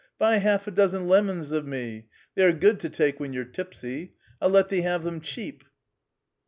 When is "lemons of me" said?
1.07-2.07